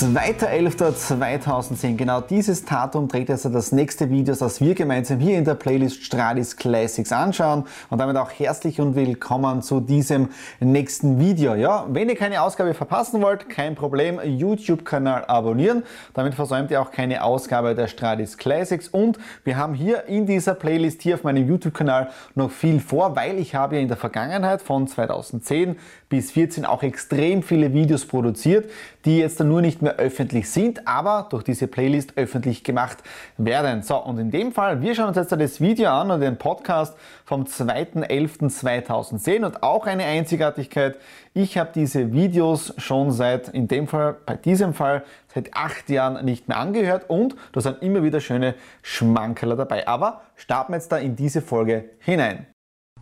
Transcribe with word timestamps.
2.11.2010, 0.00 1.96
genau 1.96 2.22
dieses 2.22 2.64
Datum 2.64 3.06
trägt 3.06 3.28
also 3.28 3.50
das 3.50 3.70
nächste 3.70 4.08
Video, 4.08 4.34
das 4.34 4.58
wir 4.58 4.74
gemeinsam 4.74 5.18
hier 5.18 5.36
in 5.36 5.44
der 5.44 5.56
Playlist 5.56 6.02
Stradis 6.02 6.56
Classics 6.56 7.12
anschauen. 7.12 7.64
Und 7.90 7.98
damit 7.98 8.16
auch 8.16 8.30
herzlich 8.30 8.80
und 8.80 8.94
willkommen 8.94 9.60
zu 9.60 9.80
diesem 9.80 10.30
nächsten 10.58 11.20
Video. 11.20 11.54
Ja, 11.54 11.84
wenn 11.90 12.08
ihr 12.08 12.16
keine 12.16 12.40
Ausgabe 12.40 12.72
verpassen 12.72 13.20
wollt, 13.20 13.50
kein 13.50 13.74
Problem, 13.74 14.18
YouTube-Kanal 14.24 15.26
abonnieren, 15.26 15.82
damit 16.14 16.34
versäumt 16.34 16.70
ihr 16.70 16.80
auch 16.80 16.92
keine 16.92 17.22
Ausgabe 17.22 17.74
der 17.74 17.86
Stradis 17.86 18.38
Classics. 18.38 18.88
Und 18.88 19.18
wir 19.44 19.58
haben 19.58 19.74
hier 19.74 20.04
in 20.06 20.24
dieser 20.24 20.54
Playlist 20.54 21.02
hier 21.02 21.16
auf 21.16 21.24
meinem 21.24 21.46
YouTube-Kanal 21.46 22.08
noch 22.34 22.50
viel 22.50 22.80
vor, 22.80 23.16
weil 23.16 23.38
ich 23.38 23.54
habe 23.54 23.76
ja 23.76 23.82
in 23.82 23.88
der 23.88 23.98
Vergangenheit 23.98 24.62
von 24.62 24.88
2010 24.88 25.76
bis 26.08 26.30
14 26.30 26.64
auch 26.64 26.82
extrem 26.82 27.42
viele 27.42 27.74
Videos 27.74 28.06
produziert, 28.06 28.70
die 29.04 29.18
jetzt 29.18 29.40
dann 29.40 29.48
nur 29.48 29.60
nicht 29.60 29.82
mehr 29.82 29.89
öffentlich 29.98 30.50
sind, 30.50 30.86
aber 30.86 31.26
durch 31.30 31.42
diese 31.42 31.66
Playlist 31.66 32.16
öffentlich 32.16 32.64
gemacht 32.64 32.98
werden. 33.36 33.82
So, 33.82 33.96
und 33.96 34.18
in 34.18 34.30
dem 34.30 34.52
Fall, 34.52 34.80
wir 34.82 34.94
schauen 34.94 35.08
uns 35.08 35.16
jetzt 35.16 35.32
das 35.32 35.60
Video 35.60 35.90
an 35.90 36.10
und 36.10 36.20
den 36.20 36.38
Podcast 36.38 36.96
vom 37.24 37.44
2.11.2010 37.44 39.44
und 39.44 39.62
auch 39.62 39.86
eine 39.86 40.04
Einzigartigkeit. 40.04 40.96
Ich 41.34 41.58
habe 41.58 41.70
diese 41.74 42.12
Videos 42.12 42.74
schon 42.78 43.10
seit, 43.10 43.48
in 43.48 43.68
dem 43.68 43.86
Fall, 43.86 44.16
bei 44.26 44.36
diesem 44.36 44.74
Fall, 44.74 45.04
seit 45.34 45.54
acht 45.54 45.88
Jahren 45.90 46.24
nicht 46.24 46.48
mehr 46.48 46.58
angehört 46.58 47.08
und 47.08 47.36
da 47.52 47.60
sind 47.60 47.82
immer 47.82 48.02
wieder 48.02 48.20
schöne 48.20 48.54
Schmankerler 48.82 49.56
dabei. 49.56 49.86
Aber 49.86 50.22
starten 50.36 50.72
wir 50.72 50.78
jetzt 50.78 50.90
da 50.90 50.98
in 50.98 51.16
diese 51.16 51.42
Folge 51.42 51.90
hinein. 52.00 52.46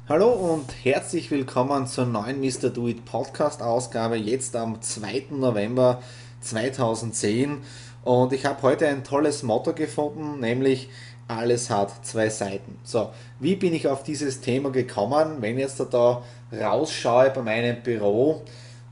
Hallo 0.09 0.31
und 0.31 0.65
herzlich 0.85 1.31
willkommen 1.31 1.87
zur 1.87 2.07
neuen 2.07 2.41
Mr. 2.41 2.71
Do 2.71 2.89
It 2.89 3.05
Podcast 3.05 3.63
Ausgabe, 3.63 4.17
jetzt 4.17 4.57
am 4.57 4.81
2. 4.81 5.27
November 5.33 6.03
2010. 6.41 7.59
Und 8.05 8.33
ich 8.33 8.47
habe 8.47 8.63
heute 8.63 8.89
ein 8.89 9.05
tolles 9.05 9.43
Motto 9.43 9.73
gefunden, 9.73 10.41
nämlich 10.41 10.89
alles 11.29 11.69
hat 11.69 12.07
zwei 12.07 12.31
Seiten. 12.31 12.79
So, 12.85 13.11
wie 13.39 13.55
bin 13.55 13.75
ich 13.75 13.87
auf 13.87 14.03
dieses 14.03 14.41
Thema 14.41 14.71
gekommen? 14.71 15.37
Wenn 15.41 15.59
ich 15.59 15.65
jetzt 15.65 15.81
da 15.91 16.23
rausschaue 16.53 17.31
bei 17.31 17.43
meinem 17.43 17.83
Büro, 17.83 18.43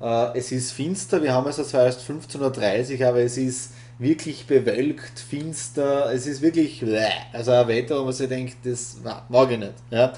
äh, 0.01 0.39
es 0.39 0.53
ist 0.53 0.73
finster, 0.73 1.23
wir 1.23 1.33
haben 1.33 1.47
also 1.47 1.65
zwar 1.65 1.85
erst 1.85 2.03
15.30 2.09 3.01
Uhr, 3.01 3.09
aber 3.09 3.21
es 3.21 3.39
ist 3.39 3.73
wirklich 3.99 4.47
bewölkt, 4.47 5.19
finster, 5.19 6.13
es 6.13 6.27
ist 6.27 6.43
wirklich, 6.43 6.85
also 7.33 7.53
ein 7.53 7.69
Wetter, 7.69 8.01
wo 8.01 8.05
man 8.05 8.13
sich 8.13 8.29
denkt, 8.29 8.57
das 8.65 8.99
mag 9.29 9.51
ich 9.51 9.59
nicht. 9.59 9.73
Ja. 9.91 10.13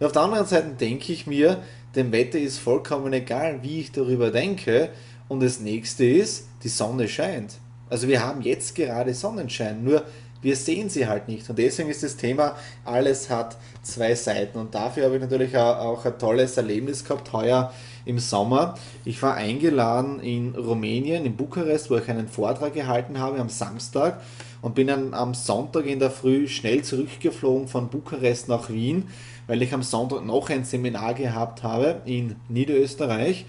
Und 0.00 0.06
auf 0.06 0.12
der 0.12 0.22
anderen 0.22 0.46
Seite 0.46 0.68
denke 0.68 1.12
ich 1.12 1.26
mir, 1.26 1.62
dem 1.94 2.12
Wetter 2.12 2.38
ist 2.38 2.58
vollkommen 2.58 3.12
egal, 3.12 3.62
wie 3.62 3.80
ich 3.80 3.92
darüber 3.92 4.30
denke. 4.30 4.90
Und 5.28 5.42
das 5.42 5.60
nächste 5.60 6.04
ist, 6.04 6.48
die 6.62 6.68
Sonne 6.68 7.08
scheint. 7.08 7.54
Also 7.90 8.08
wir 8.08 8.24
haben 8.24 8.42
jetzt 8.42 8.74
gerade 8.74 9.14
Sonnenschein, 9.14 9.84
nur 9.84 10.04
wir 10.40 10.56
sehen 10.56 10.88
sie 10.88 11.06
halt 11.06 11.26
nicht. 11.28 11.48
Und 11.50 11.58
deswegen 11.58 11.90
ist 11.90 12.02
das 12.02 12.16
Thema, 12.16 12.56
alles 12.84 13.28
hat 13.28 13.56
zwei 13.82 14.14
Seiten. 14.14 14.58
Und 14.58 14.74
dafür 14.74 15.06
habe 15.06 15.16
ich 15.16 15.20
natürlich 15.20 15.56
auch 15.56 16.04
ein 16.04 16.18
tolles 16.18 16.56
Erlebnis 16.56 17.04
gehabt 17.04 17.32
heuer 17.32 17.72
im 18.04 18.18
Sommer. 18.18 18.74
Ich 19.04 19.20
war 19.22 19.34
eingeladen 19.34 20.20
in 20.20 20.54
Rumänien, 20.54 21.24
in 21.24 21.36
Bukarest, 21.36 21.90
wo 21.90 21.96
ich 21.96 22.08
einen 22.08 22.28
Vortrag 22.28 22.72
gehalten 22.72 23.18
habe 23.18 23.38
am 23.38 23.48
Samstag 23.48 24.20
und 24.62 24.76
bin 24.76 24.86
dann 24.86 25.12
am 25.12 25.34
Sonntag 25.34 25.86
in 25.86 25.98
der 25.98 26.10
Früh 26.10 26.46
schnell 26.46 26.82
zurückgeflogen 26.82 27.66
von 27.66 27.88
Bukarest 27.88 28.48
nach 28.48 28.70
Wien 28.70 29.08
weil 29.48 29.62
ich 29.62 29.74
am 29.74 29.82
Sonntag 29.82 30.24
noch 30.24 30.50
ein 30.50 30.64
Seminar 30.64 31.14
gehabt 31.14 31.64
habe 31.64 32.02
in 32.04 32.36
Niederösterreich. 32.48 33.46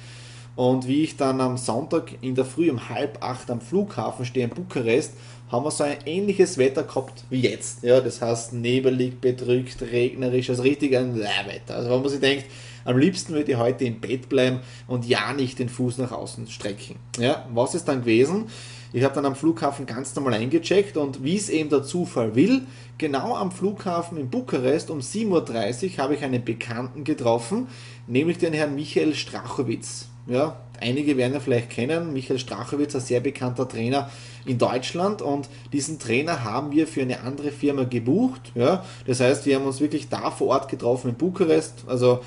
Und 0.59 0.89
wie 0.89 1.03
ich 1.03 1.15
dann 1.15 1.39
am 1.39 1.55
Sonntag 1.55 2.11
in 2.19 2.35
der 2.35 2.43
Früh 2.43 2.69
um 2.69 2.89
halb 2.89 3.23
acht 3.23 3.49
am 3.49 3.61
Flughafen 3.61 4.25
stehe 4.25 4.45
in 4.45 4.51
Bukarest, 4.51 5.13
haben 5.49 5.63
wir 5.63 5.71
so 5.71 5.85
ein 5.85 5.95
ähnliches 6.05 6.57
Wetter 6.57 6.83
gehabt 6.83 7.23
wie 7.29 7.39
jetzt. 7.39 7.81
Ja, 7.81 8.01
das 8.01 8.21
heißt 8.21 8.51
nebelig, 8.51 9.21
bedrückt, 9.21 9.81
regnerisch, 9.81 10.49
also 10.49 10.63
richtig 10.63 10.97
ein 10.97 11.17
Wetter. 11.17 11.77
Also 11.77 11.89
wenn 11.89 12.01
man 12.01 12.09
sich 12.09 12.19
denkt, 12.19 12.43
am 12.83 12.97
liebsten 12.97 13.31
würde 13.35 13.53
ich 13.53 13.57
heute 13.57 13.85
im 13.85 14.01
Bett 14.01 14.27
bleiben 14.27 14.59
und 14.85 15.05
ja 15.05 15.31
nicht 15.31 15.59
den 15.59 15.69
Fuß 15.69 15.97
nach 15.97 16.11
außen 16.11 16.45
strecken. 16.47 16.97
Ja, 17.17 17.47
was 17.53 17.73
ist 17.73 17.87
dann 17.87 18.01
gewesen? 18.01 18.47
Ich 18.91 19.05
habe 19.05 19.15
dann 19.15 19.27
am 19.27 19.37
Flughafen 19.37 19.85
ganz 19.85 20.13
normal 20.13 20.33
eingecheckt 20.33 20.97
und 20.97 21.23
wie 21.23 21.37
es 21.37 21.47
eben 21.47 21.69
der 21.69 21.83
Zufall 21.83 22.35
will, 22.35 22.63
genau 22.97 23.33
am 23.33 23.53
Flughafen 23.53 24.17
in 24.17 24.29
Bukarest 24.29 24.89
um 24.89 24.99
7.30 24.99 25.93
Uhr 25.93 26.03
habe 26.03 26.15
ich 26.15 26.21
einen 26.21 26.43
Bekannten 26.43 27.05
getroffen, 27.05 27.67
nämlich 28.07 28.39
den 28.39 28.51
Herrn 28.51 28.75
Michael 28.75 29.15
Strachowitz. 29.15 30.08
Ja, 30.29 30.57
einige 30.79 31.17
werden 31.17 31.33
ihn 31.33 31.41
vielleicht 31.41 31.71
kennen. 31.71 32.13
Michael 32.13 32.37
Strachowitz, 32.37 32.93
ein 32.93 33.01
sehr 33.01 33.19
bekannter 33.19 33.67
Trainer 33.67 34.11
in 34.45 34.59
Deutschland 34.59 35.23
und 35.23 35.49
diesen 35.73 35.97
Trainer 35.97 36.43
haben 36.43 36.71
wir 36.71 36.85
für 36.85 37.01
eine 37.01 37.21
andere 37.21 37.51
Firma 37.51 37.83
gebucht. 37.83 38.51
Ja, 38.53 38.85
das 39.07 39.19
heißt, 39.19 39.47
wir 39.47 39.55
haben 39.55 39.65
uns 39.65 39.81
wirklich 39.81 40.07
da 40.07 40.29
vor 40.29 40.49
Ort 40.49 40.69
getroffen 40.69 41.09
in 41.09 41.15
Bukarest. 41.15 41.83
Also 41.87 42.19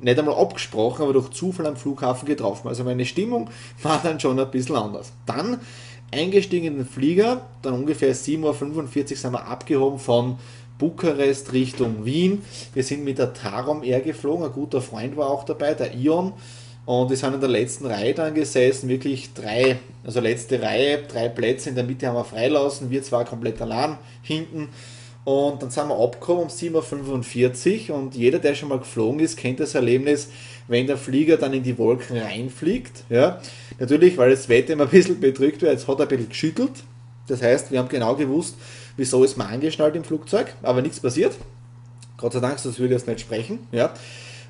nicht 0.00 0.18
einmal 0.18 0.36
abgesprochen, 0.36 1.02
aber 1.02 1.12
durch 1.12 1.30
Zufall 1.30 1.66
am 1.66 1.76
Flughafen 1.76 2.26
getroffen. 2.26 2.68
Also 2.68 2.84
meine 2.84 3.04
Stimmung 3.04 3.50
war 3.82 4.00
dann 4.02 4.20
schon 4.20 4.38
ein 4.38 4.50
bisschen 4.50 4.76
anders. 4.76 5.12
Dann 5.26 5.58
eingestiegen 6.12 6.66
in 6.68 6.76
den 6.76 6.86
Flieger, 6.86 7.42
dann 7.62 7.74
ungefähr 7.74 8.14
7.45 8.14 9.10
Uhr 9.10 9.16
sind 9.16 9.32
wir 9.32 9.46
abgehoben 9.46 9.98
von 9.98 10.38
Bukarest 10.78 11.52
Richtung 11.52 12.04
Wien. 12.04 12.42
Wir 12.72 12.84
sind 12.84 13.04
mit 13.04 13.18
der 13.18 13.34
Tarom 13.34 13.82
Air 13.82 14.00
geflogen, 14.00 14.46
ein 14.46 14.52
guter 14.52 14.80
Freund 14.80 15.16
war 15.16 15.28
auch 15.28 15.44
dabei, 15.44 15.74
der 15.74 15.94
Ion. 15.94 16.34
Und 16.88 17.10
wir 17.10 17.18
sind 17.18 17.34
in 17.34 17.40
der 17.40 17.50
letzten 17.50 17.84
Reihe 17.84 18.14
dann 18.14 18.32
gesessen, 18.32 18.88
wirklich 18.88 19.34
drei, 19.34 19.76
also 20.06 20.20
letzte 20.20 20.62
Reihe, 20.62 21.02
drei 21.06 21.28
Plätze 21.28 21.68
in 21.68 21.74
der 21.74 21.84
Mitte 21.84 22.06
haben 22.06 22.14
wir 22.14 22.24
freilassen, 22.24 22.88
wir 22.88 23.02
zwar 23.02 23.26
komplett 23.26 23.60
allein 23.60 23.98
hinten. 24.22 24.70
Und 25.22 25.62
dann 25.62 25.68
sind 25.68 25.88
wir 25.88 26.00
abgekommen 26.02 26.44
um 26.44 26.48
7.45 26.48 27.90
Uhr 27.90 27.96
und 27.98 28.14
jeder, 28.14 28.38
der 28.38 28.54
schon 28.54 28.70
mal 28.70 28.78
geflogen 28.78 29.20
ist, 29.20 29.36
kennt 29.36 29.60
das 29.60 29.74
Erlebnis, 29.74 30.30
wenn 30.66 30.86
der 30.86 30.96
Flieger 30.96 31.36
dann 31.36 31.52
in 31.52 31.62
die 31.62 31.76
Wolken 31.76 32.16
reinfliegt. 32.16 33.04
Ja. 33.10 33.38
Natürlich, 33.78 34.16
weil 34.16 34.30
das 34.30 34.48
Wetter 34.48 34.72
immer 34.72 34.84
ein 34.84 34.88
bisschen 34.88 35.20
bedrückt 35.20 35.60
wird, 35.60 35.72
jetzt 35.72 35.86
hat 35.86 35.98
er 35.98 36.06
ein 36.06 36.08
bisschen 36.08 36.30
geschüttelt. 36.30 36.72
Das 37.26 37.42
heißt, 37.42 37.70
wir 37.70 37.80
haben 37.80 37.90
genau 37.90 38.16
gewusst, 38.16 38.54
wieso 38.96 39.24
ist 39.24 39.36
man 39.36 39.48
angeschnallt 39.48 39.94
im 39.94 40.04
Flugzeug, 40.04 40.54
aber 40.62 40.80
nichts 40.80 41.00
passiert. 41.00 41.34
Gott 42.16 42.32
sei 42.32 42.40
Dank, 42.40 42.58
sonst 42.58 42.78
würde 42.78 42.94
ich 42.94 43.00
jetzt 43.00 43.08
nicht 43.08 43.20
sprechen. 43.20 43.58
Ja. 43.72 43.92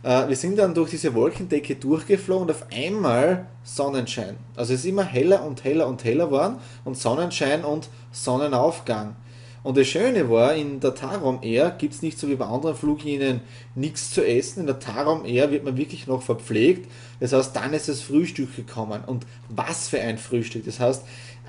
Äh, 0.03 0.29
wir 0.29 0.37
sind 0.37 0.59
dann 0.59 0.75
durch 0.75 0.91
diese 0.91 1.15
Wolkendecke 1.15 1.77
durchgeflogen 1.77 2.49
und 2.49 2.51
auf 2.51 2.67
einmal 2.73 3.47
Sonnenschein. 3.65 4.37
Also 4.57 4.75
es 4.75 4.81
ist 4.81 4.87
immer 4.87 5.05
heller 5.05 5.45
und 5.45 5.65
heller 5.65 5.89
und 5.89 6.05
heller 6.05 6.27
geworden 6.27 6.57
und 6.85 6.97
Sonnenschein 6.97 7.65
und 7.65 7.89
Sonnenaufgang. 8.13 9.17
Und 9.65 9.77
das 9.77 9.89
Schöne 9.89 10.31
war, 10.31 10.55
in 10.55 10.81
der 10.81 10.95
Tarom 10.95 11.41
Air 11.43 11.75
gibt 11.77 11.93
es 11.93 12.01
nicht 12.01 12.19
so 12.19 12.29
wie 12.29 12.37
bei 12.37 12.47
anderen 12.47 12.77
Fluglinien 12.77 13.41
nichts 13.75 14.13
zu 14.13 14.25
essen. 14.25 14.61
In 14.61 14.67
der 14.67 14.79
Tarom 14.79 15.27
Air 15.27 15.51
wird 15.51 15.65
man 15.65 15.77
wirklich 15.77 16.07
noch 16.07 16.23
verpflegt. 16.23 16.91
Das 17.19 17.33
heißt, 17.33 17.55
dann 17.57 17.75
ist 17.75 17.89
das 17.89 18.01
Frühstück 18.01 18.55
gekommen. 18.55 19.03
Und 19.05 19.27
was 19.49 19.89
für 19.89 20.01
ein 20.01 20.17
Frühstück. 20.17 20.65
Das 20.65 20.79
heißt, 20.79 21.03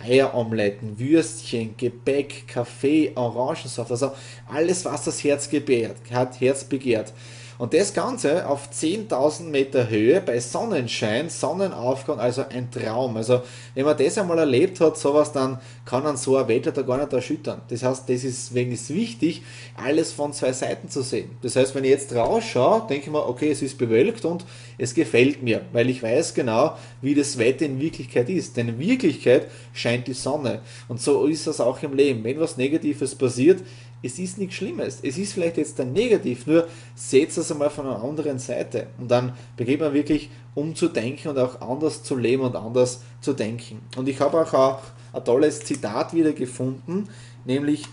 Eieromeletten, 0.04 0.98
Würstchen, 0.98 1.76
Gebäck, 1.78 2.48
Kaffee, 2.48 3.12
Orangensaft, 3.16 3.92
also 3.92 4.12
alles, 4.52 4.86
was 4.86 5.06
das 5.06 5.24
Herz 5.24 5.50
gebärt, 5.50 5.98
hat, 6.12 6.40
Herz 6.42 6.64
begehrt. 6.64 7.14
Und 7.60 7.74
das 7.74 7.94
Ganze 7.94 8.48
auf 8.48 8.70
10.000 8.72 9.44
Meter 9.44 9.90
Höhe 9.90 10.22
bei 10.22 10.40
Sonnenschein, 10.40 11.30
Sonnenaufgang, 11.30 12.18
also 12.18 12.46
ein 12.50 12.72
Traum. 12.72 13.18
Also 13.18 13.42
wenn 13.76 13.84
man 13.84 13.98
das 13.98 14.18
einmal 14.18 14.40
erlebt 14.40 14.80
hat, 14.80 14.98
sowas, 14.98 15.34
dann 15.34 15.60
kann 15.84 16.04
man 16.04 16.16
so 16.16 16.38
ein 16.38 16.48
Wetter 16.48 16.72
da 16.72 16.84
gar 16.84 16.98
nicht 16.98 17.12
erschüttern. 17.12 17.60
Das 17.68 17.84
heißt, 17.84 18.08
das 18.08 18.24
ist, 18.24 18.56
wenn 18.56 18.72
es 18.72 18.90
wichtig, 18.92 19.44
alles 19.76 20.14
von 20.14 20.32
zwei 20.32 20.54
Seiten 20.54 20.88
zu 20.88 21.02
sehen. 21.02 21.32
Das 21.42 21.58
heißt, 21.58 21.76
wenn 21.76 21.84
ich 21.84 21.90
jetzt 21.90 22.16
rausschaue, 22.16 22.88
denke 22.88 23.08
ich 23.08 23.12
mir, 23.12 23.28
okay, 23.28 23.52
es 23.52 23.62
ist 23.62 23.78
bewölkt 23.78 24.24
und 24.24 24.46
es 24.78 24.94
gefällt 24.94 25.44
mir, 25.44 25.60
weil 25.74 25.90
ich 25.90 26.02
weiß 26.02 26.34
genau, 26.36 26.78
wie 27.02 27.14
das 27.14 27.38
Wetter 27.38 27.66
in 27.66 27.82
Wirklichkeit 27.82 28.30
ist. 28.30 28.56
Denn 28.56 28.70
in 28.70 28.80
Wirklichkeit 28.80 29.48
scheint 29.74 30.08
die 30.08 30.14
Sonne. 30.14 30.62
Und 30.88 31.02
so 31.02 31.26
ist 31.26 31.46
das 31.46 31.60
auch 31.60 31.84
im 31.84 31.94
Leben. 31.94 32.24
Wenn 32.24 32.40
was 32.40 32.56
Negatives 32.56 33.16
passiert, 33.16 33.60
es 34.02 34.18
ist 34.18 34.38
nichts 34.38 34.56
Schlimmes. 34.56 35.00
Es 35.04 35.18
ist 35.18 35.34
vielleicht 35.34 35.58
jetzt 35.58 35.78
dann 35.78 35.92
negativ, 35.92 36.48
nur 36.48 36.68
seht 36.96 37.36
es 37.36 37.52
einmal 37.52 37.70
von 37.70 37.86
einer 37.86 38.02
anderen 38.02 38.40
Seite. 38.40 38.88
Und 38.98 39.10
dann 39.12 39.34
begeht 39.58 39.80
man 39.80 39.94
wirklich 39.94 40.30
umzudenken 40.56 41.32
und 41.32 41.38
auch 41.38 41.62
anders 41.62 42.04
zu 42.04 42.16
leben 42.16 42.44
und 42.44 42.56
anders 42.56 43.02
zu 43.22 43.34
denken. 43.34 43.82
Und 43.98 44.08
ich 44.08 44.20
habe 44.22 44.42
auch, 44.42 44.54
auch 44.54 44.82
ein 45.12 45.26
tolles 45.26 45.60
Zitat 45.62 46.14
wieder 46.14 46.34
gefunden, 46.34 47.10
nämlich, 47.46 47.84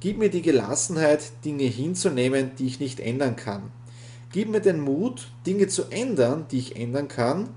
gib 0.00 0.18
mir 0.18 0.30
die 0.30 0.42
Gelassenheit, 0.42 1.22
Dinge 1.44 1.64
hinzunehmen, 1.64 2.52
die 2.58 2.66
ich 2.66 2.78
nicht 2.78 3.00
ändern 3.00 3.34
kann. 3.34 3.62
Gib 4.30 4.50
mir 4.50 4.60
den 4.60 4.80
Mut, 4.80 5.28
Dinge 5.46 5.66
zu 5.68 5.84
ändern, 5.90 6.46
die 6.50 6.58
ich 6.58 6.76
ändern 6.76 7.08
kann. 7.08 7.48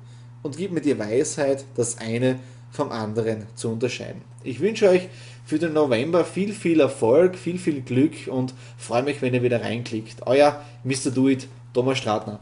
Und 0.42 0.58
gib 0.58 0.72
mir 0.72 0.82
die 0.82 0.98
Weisheit, 0.98 1.66
das 1.76 2.00
eine 2.00 2.40
vom 2.72 2.92
anderen 2.92 3.48
zu 3.56 3.70
unterscheiden. 3.70 4.22
Ich 4.44 4.60
wünsche 4.60 4.90
euch 4.90 5.10
für 5.46 5.60
den 5.60 5.74
November 5.74 6.24
viel, 6.26 6.54
viel 6.54 6.80
Erfolg, 6.80 7.36
viel, 7.36 7.58
viel 7.58 7.82
Glück 7.82 8.28
und 8.28 8.54
freue 8.78 9.04
mich, 9.04 9.22
wenn 9.22 9.34
ihr 9.34 9.44
wieder 9.44 9.62
reinklickt. 9.62 10.26
Euer 10.26 10.62
Mr. 10.84 11.12
Do 11.14 11.30
It, 11.30 11.48
Thomas 11.74 11.98
Stratner. 11.98 12.40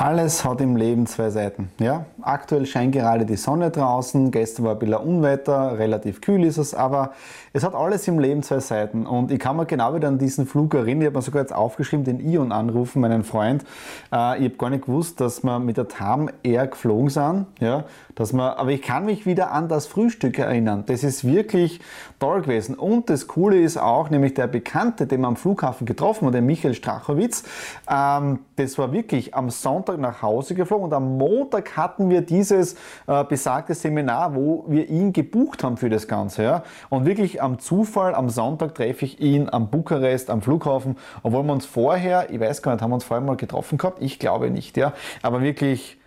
Alles 0.00 0.46
hat 0.46 0.62
im 0.62 0.76
Leben 0.76 1.04
zwei 1.06 1.28
Seiten. 1.28 1.70
Ja? 1.78 2.06
Aktuell 2.22 2.64
scheint 2.64 2.92
gerade 2.92 3.26
die 3.26 3.36
Sonne 3.36 3.70
draußen, 3.70 4.30
gestern 4.30 4.64
war 4.64 4.72
ein 4.72 4.78
bisschen 4.78 4.94
Unwetter, 4.94 5.78
relativ 5.78 6.22
kühl 6.22 6.42
ist 6.42 6.56
es, 6.56 6.72
aber 6.72 7.12
es 7.52 7.64
hat 7.64 7.74
alles 7.74 8.08
im 8.08 8.18
Leben 8.18 8.42
zwei 8.42 8.60
Seiten. 8.60 9.04
Und 9.04 9.30
ich 9.30 9.38
kann 9.38 9.58
mir 9.58 9.66
genau 9.66 9.94
wieder 9.94 10.08
an 10.08 10.16
diesen 10.16 10.46
Flug 10.46 10.72
erinnern, 10.72 11.02
ich 11.02 11.06
habe 11.08 11.18
mir 11.18 11.22
sogar 11.22 11.42
jetzt 11.42 11.52
aufgeschrieben, 11.52 12.04
den 12.06 12.18
Ion 12.18 12.50
anrufen, 12.50 13.02
meinen 13.02 13.24
Freund. 13.24 13.62
Äh, 14.10 14.38
ich 14.38 14.44
habe 14.44 14.56
gar 14.56 14.70
nicht 14.70 14.86
gewusst, 14.86 15.20
dass 15.20 15.44
wir 15.44 15.58
mit 15.58 15.76
der 15.76 15.88
TAM 15.88 16.30
Air 16.42 16.68
geflogen 16.68 17.10
sind. 17.10 17.46
Ja? 17.60 17.84
Dass 18.14 18.32
wir, 18.32 18.58
aber 18.58 18.70
ich 18.70 18.80
kann 18.80 19.04
mich 19.04 19.26
wieder 19.26 19.50
an 19.50 19.68
das 19.68 19.86
Frühstück 19.86 20.38
erinnern. 20.38 20.84
Das 20.86 21.04
ist 21.04 21.26
wirklich 21.26 21.80
toll 22.18 22.40
gewesen. 22.40 22.74
Und 22.74 23.10
das 23.10 23.26
Coole 23.26 23.60
ist 23.60 23.76
auch, 23.76 24.08
nämlich 24.08 24.32
der 24.32 24.46
Bekannte, 24.46 25.06
den 25.06 25.20
wir 25.20 25.28
am 25.28 25.36
Flughafen 25.36 25.86
getroffen 25.86 26.24
haben, 26.24 26.32
der 26.32 26.42
Michael 26.42 26.72
Strachowitz, 26.74 27.44
ähm, 27.90 28.38
das 28.56 28.78
war 28.78 28.92
wirklich 28.92 29.34
am 29.34 29.50
Sonntag 29.50 29.89
Sonntag 29.90 30.00
nach 30.00 30.22
Hause 30.22 30.54
geflogen 30.54 30.84
und 30.84 30.92
am 30.92 31.18
Montag 31.18 31.76
hatten 31.76 32.10
wir 32.10 32.22
dieses 32.22 32.74
äh, 33.06 33.24
besagte 33.24 33.74
Seminar, 33.74 34.34
wo 34.34 34.64
wir 34.68 34.88
ihn 34.88 35.12
gebucht 35.12 35.64
haben 35.64 35.76
für 35.76 35.90
das 35.90 36.06
Ganze. 36.06 36.42
Ja? 36.42 36.62
Und 36.88 37.06
wirklich 37.06 37.42
am 37.42 37.58
Zufall, 37.58 38.14
am 38.14 38.28
Sonntag 38.28 38.74
treffe 38.74 39.04
ich 39.04 39.20
ihn 39.20 39.48
am 39.50 39.68
Bukarest, 39.70 40.30
am 40.30 40.42
Flughafen, 40.42 40.96
obwohl 41.22 41.42
wir 41.44 41.52
uns 41.52 41.66
vorher, 41.66 42.30
ich 42.30 42.38
weiß 42.38 42.62
gar 42.62 42.72
nicht, 42.72 42.82
haben 42.82 42.90
wir 42.90 42.94
uns 42.94 43.04
vorher 43.04 43.24
mal 43.24 43.36
getroffen 43.36 43.78
gehabt? 43.78 44.00
Ich 44.00 44.18
glaube 44.18 44.50
nicht, 44.50 44.76
ja. 44.76 44.92
Aber 45.22 45.42
wirklich 45.42 45.99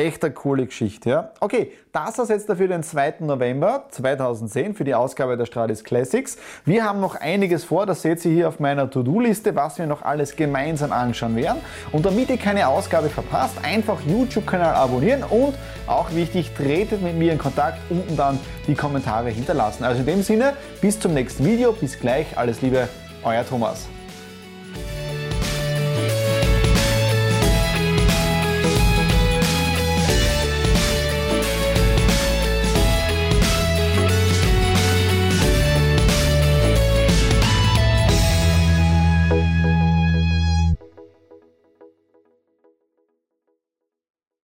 Echt 0.00 0.24
eine 0.24 0.32
coole 0.32 0.64
Geschichte, 0.64 1.10
ja. 1.10 1.30
Okay, 1.40 1.72
das 1.92 2.16
war 2.16 2.26
jetzt 2.26 2.48
dafür 2.48 2.68
den 2.68 2.82
2. 2.82 3.16
November 3.20 3.84
2010 3.90 4.74
für 4.74 4.84
die 4.84 4.94
Ausgabe 4.94 5.36
der 5.36 5.44
Stradis 5.44 5.84
Classics. 5.84 6.38
Wir 6.64 6.84
haben 6.84 7.00
noch 7.00 7.16
einiges 7.16 7.64
vor, 7.64 7.84
das 7.84 8.00
seht 8.00 8.24
ihr 8.24 8.32
hier 8.32 8.48
auf 8.48 8.60
meiner 8.60 8.90
To-Do-Liste, 8.90 9.54
was 9.56 9.78
wir 9.78 9.86
noch 9.86 10.00
alles 10.00 10.36
gemeinsam 10.36 10.90
anschauen 10.90 11.36
werden. 11.36 11.60
Und 11.92 12.06
damit 12.06 12.30
ihr 12.30 12.38
keine 12.38 12.68
Ausgabe 12.68 13.10
verpasst, 13.10 13.56
einfach 13.62 14.00
YouTube-Kanal 14.00 14.74
abonnieren 14.74 15.22
und 15.22 15.54
auch 15.86 16.10
wichtig, 16.14 16.54
tretet 16.54 17.02
mit 17.02 17.16
mir 17.16 17.32
in 17.32 17.38
Kontakt, 17.38 17.78
unten 17.90 18.16
dann 18.16 18.38
die 18.66 18.74
Kommentare 18.74 19.28
hinterlassen. 19.28 19.84
Also 19.84 20.00
in 20.00 20.06
dem 20.06 20.22
Sinne, 20.22 20.54
bis 20.80 20.98
zum 20.98 21.12
nächsten 21.12 21.44
Video, 21.44 21.72
bis 21.72 22.00
gleich, 22.00 22.38
alles 22.38 22.62
Liebe, 22.62 22.88
euer 23.22 23.44
Thomas. 23.46 23.86